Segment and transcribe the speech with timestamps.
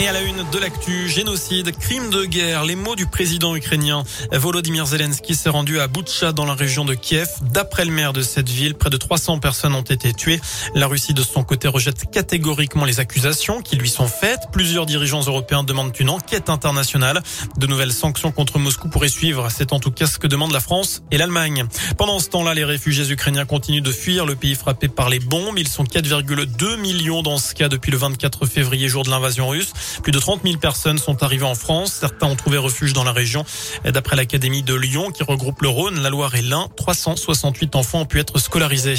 [0.00, 4.02] Et à la une de l'actu, génocide, crime de guerre, les mots du président ukrainien
[4.32, 7.28] Volodymyr Zelensky s'est rendu à Boutcha dans la région de Kiev.
[7.42, 10.40] D'après le maire de cette ville, près de 300 personnes ont été tuées.
[10.74, 14.40] La Russie de son côté rejette catégoriquement les accusations qui lui sont faites.
[14.52, 17.22] Plusieurs dirigeants européens demandent une enquête internationale.
[17.56, 19.48] De nouvelles sanctions contre Moscou pourraient suivre.
[19.48, 21.66] C'est en tout cas ce que demandent la France et l'Allemagne.
[21.96, 25.56] Pendant ce temps-là, les réfugiés ukrainiens continuent de fuir le pays frappé par les bombes.
[25.56, 29.72] Ils sont 4,2 millions dans ce cas depuis le 24 février, jour de l'invasion russe.
[30.02, 31.92] Plus de 30 000 personnes sont arrivées en France.
[32.00, 33.44] Certains ont trouvé refuge dans la région.
[33.84, 38.06] D'après l'Académie de Lyon, qui regroupe le Rhône, la Loire et l'Ain, 368 enfants ont
[38.06, 38.96] pu être scolarisés.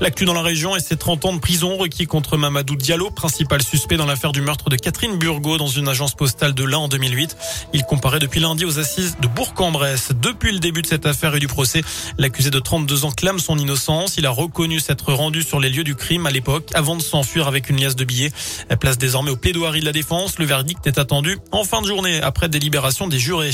[0.00, 3.62] L'actu dans la région et ses 30 ans de prison requis contre Mamadou Diallo, principal
[3.62, 6.88] suspect dans l'affaire du meurtre de Catherine Burgot dans une agence postale de l'Ain en
[6.88, 7.36] 2008.
[7.72, 10.10] Il comparait depuis lundi aux assises de Bourg-en-Bresse.
[10.20, 11.82] Depuis le début de cette affaire et du procès,
[12.18, 14.16] l'accusé de 32 ans clame son innocence.
[14.16, 17.48] Il a reconnu s'être rendu sur les lieux du crime à l'époque avant de s'enfuir
[17.48, 18.32] avec une liasse de billets.
[18.68, 20.25] Elle place désormais au plaidoirie de la défense.
[20.38, 23.52] Le verdict est attendu en fin de journée après délibération des jurés.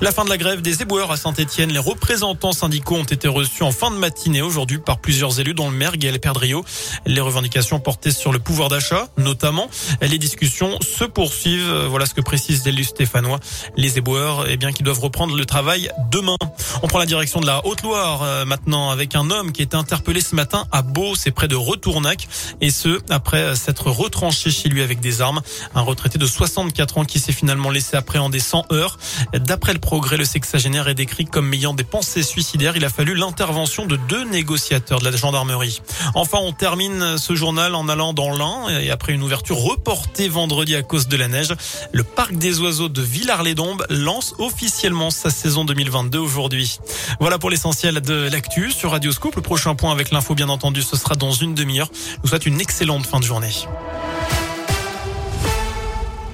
[0.00, 1.72] La fin de la grève des éboueurs à Saint-Etienne.
[1.72, 5.70] Les représentants syndicaux ont été reçus en fin de matinée aujourd'hui par plusieurs élus dont
[5.70, 6.64] le maire Gaël Perdriau.
[7.06, 9.68] Les revendications portaient sur le pouvoir d'achat, notamment.
[10.00, 11.86] Les discussions se poursuivent.
[11.88, 13.40] Voilà ce que précise l'élu stéphanois.
[13.76, 16.36] Les éboueurs, eh bien, qui doivent reprendre le travail demain.
[16.82, 20.20] On prend la direction de la Haute-Loire euh, maintenant avec un homme qui été interpellé
[20.20, 22.28] ce matin à Beau, c'est près de Retournac,
[22.60, 25.40] et ce après s'être retranché chez lui avec des armes.
[25.74, 28.98] Un retraité de 64 ans qui s'est finalement laissé appréhender sans heures.
[29.32, 32.76] D'après le progrès, le sexagénaire est décrit comme ayant des pensées suicidaires.
[32.76, 35.80] Il a fallu l'intervention de deux négociateurs de la gendarmerie.
[36.14, 40.74] Enfin, on termine ce journal en allant dans l'Ain et après une ouverture reportée vendredi
[40.74, 41.54] à cause de la neige,
[41.92, 46.78] le parc des oiseaux de Villars-les-Dombes lance officiellement sa saison 2022 aujourd'hui.
[47.20, 49.36] Voilà pour l'essentiel de l'actu sur Radio Scoop.
[49.36, 51.90] Le prochain point avec l'info, bien entendu, ce sera dans une demi-heure.
[51.94, 53.52] Je vous souhaite une excellente fin de journée.